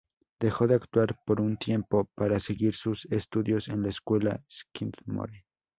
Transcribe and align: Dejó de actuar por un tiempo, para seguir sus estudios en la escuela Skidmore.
Dejó 0.39 0.65
de 0.65 0.73
actuar 0.73 1.15
por 1.27 1.39
un 1.39 1.57
tiempo, 1.57 2.09
para 2.15 2.39
seguir 2.39 2.73
sus 2.73 3.05
estudios 3.11 3.67
en 3.67 3.83
la 3.83 3.89
escuela 3.89 4.43
Skidmore. 4.49 5.45